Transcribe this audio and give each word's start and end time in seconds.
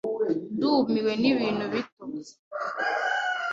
Ndumiwe 0.55 1.11
nibintu 1.21 1.65
bito. 1.73 2.03